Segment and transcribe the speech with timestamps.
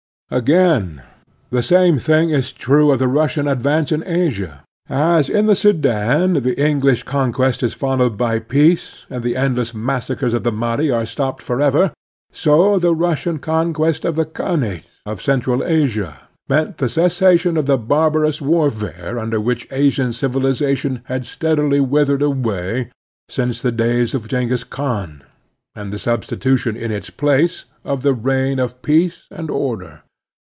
[0.33, 1.01] Again,
[1.49, 4.63] the same thing is true of the Russian advance in Asia.
[4.87, 10.33] As in the Sudan the English conquest is followed by peace, and the endless massacres
[10.33, 11.91] of the Mahdi are stopped forever,
[12.31, 16.15] so the Russian conquest of the khanates of central Asia
[16.47, 22.89] meant the cessation of the barbarous warfare under which Asian civilization had steadily withered away
[23.27, 25.23] since the days of Jenghiz Khan,
[25.75, 30.03] and the substitution in its place of the reign of peace and order.